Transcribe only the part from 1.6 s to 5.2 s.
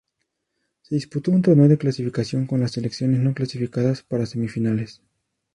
de clasificación con las selecciones no clasificadas para semifinales.